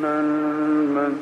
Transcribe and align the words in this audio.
لقد 0.00 1.20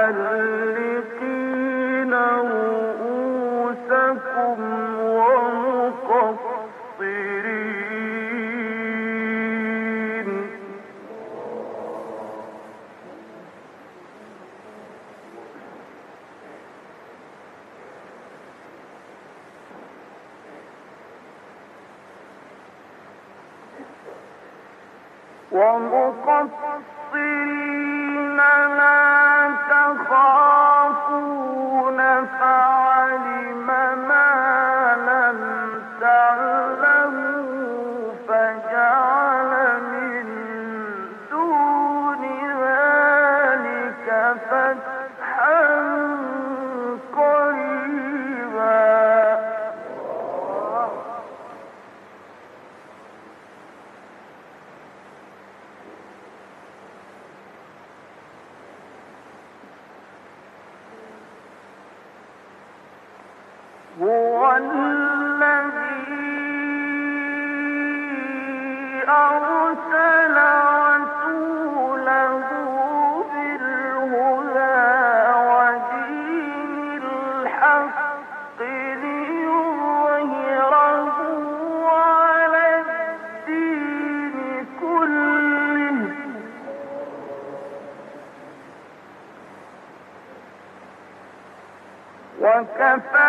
محلقين 0.00 0.89
وكفى 92.80 93.19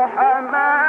محمد 0.00 0.79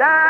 لا 0.00 0.29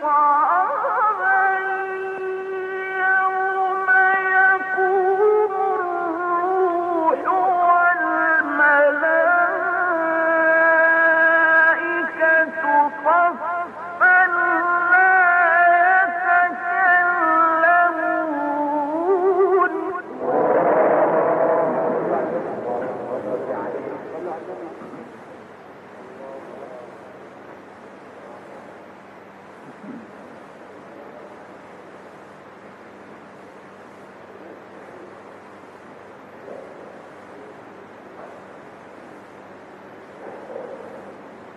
saw 0.00 0.45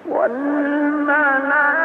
والملائكة 0.06 1.78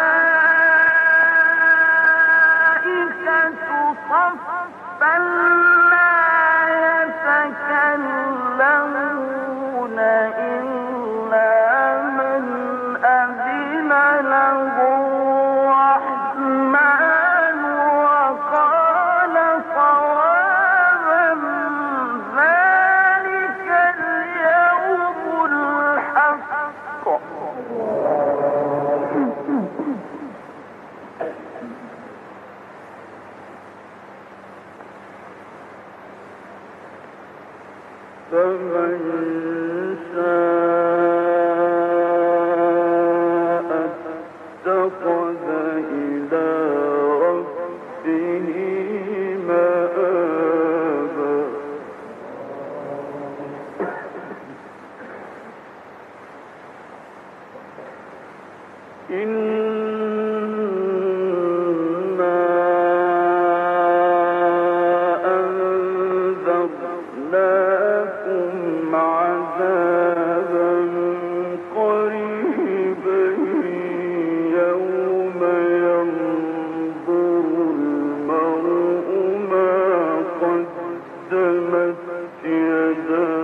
تمت 81.34 82.44
يداك 82.44 83.43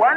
What? 0.00 0.16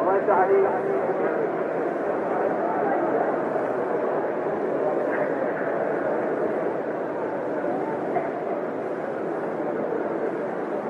الله 0.00 0.16
يفتح 0.16 0.34
عليك 0.38 0.66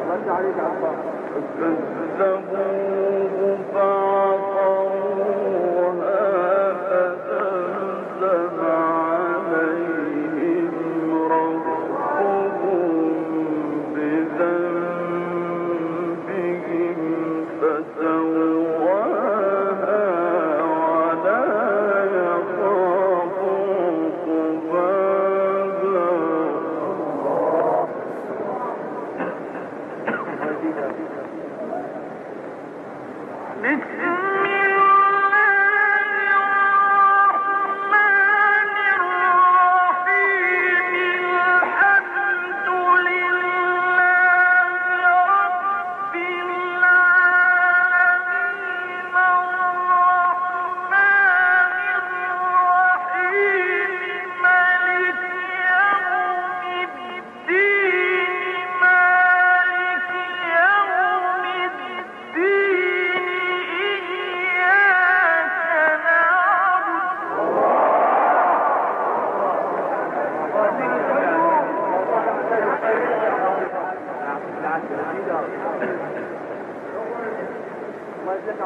الله 0.02 0.14
يفتح 0.16 0.32
عليك 0.36 0.54
عباس 0.58 0.96